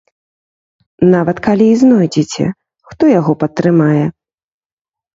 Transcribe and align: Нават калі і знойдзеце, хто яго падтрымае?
Нават 1.15 1.37
калі 1.49 1.67
і 1.75 1.77
знойдзеце, 1.83 2.45
хто 2.91 3.03
яго 3.19 3.33
падтрымае? 3.47 4.05